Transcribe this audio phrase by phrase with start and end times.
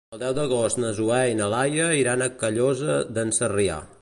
[0.17, 3.83] El deu d'agost na Zoè i na Laia iran a Callosa d'en Sarrià.